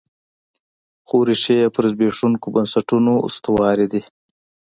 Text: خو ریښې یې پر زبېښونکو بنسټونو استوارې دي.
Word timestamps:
خو 1.07 1.15
ریښې 1.27 1.55
یې 1.61 1.67
پر 1.75 1.83
زبېښونکو 1.91 2.47
بنسټونو 2.55 3.13
استوارې 3.27 3.87
دي. 3.93 4.01